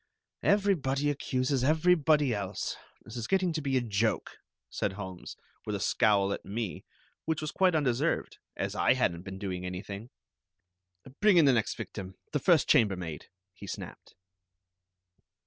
"Everybody 0.41 1.11
accuses 1.11 1.63
everybody 1.63 2.33
else. 2.33 2.75
This 3.03 3.15
is 3.17 3.27
getting 3.27 3.53
to 3.53 3.61
be 3.61 3.77
a 3.77 3.81
joke," 3.81 4.39
said 4.67 4.93
Holmes, 4.93 5.37
with 5.63 5.75
a 5.75 5.79
scowl 5.79 6.33
at 6.33 6.43
me, 6.43 6.85
which 7.25 7.39
was 7.39 7.51
quite 7.51 7.75
undeserved, 7.75 8.39
as 8.57 8.73
I 8.73 8.93
hadn't 8.95 9.21
been 9.21 9.37
doing 9.37 9.63
anything. 9.63 10.09
"Bring 11.19 11.37
in 11.37 11.45
the 11.45 11.53
next 11.53 11.75
victim, 11.77 12.15
the 12.31 12.39
first 12.39 12.67
chambermaid," 12.67 13.27
he 13.53 13.67
snapped. 13.67 14.15